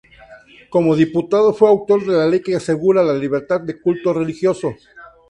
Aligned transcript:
Como 0.71 0.95
diputado 0.95 1.53
fue 1.53 1.69
autor 1.69 2.03
de 2.07 2.17
la 2.17 2.25
ley 2.25 2.41
que 2.41 2.55
asegura 2.55 3.03
la 3.03 3.13
libertad 3.13 3.61
de 3.61 3.79
culto 3.79 4.11
religioso. 4.13 4.73